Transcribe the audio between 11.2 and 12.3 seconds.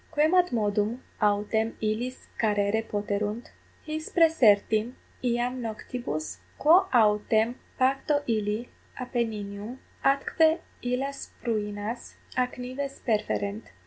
pruinas